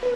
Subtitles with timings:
[0.00, 0.14] Feeling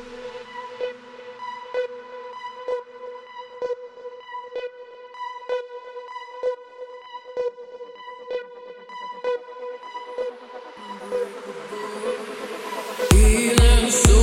[13.91, 14.22] so